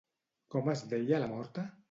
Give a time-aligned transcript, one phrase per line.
[0.55, 1.69] Com es deia la morta?